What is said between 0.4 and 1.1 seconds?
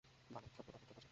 ছোট্ট পাথরটার পাশে।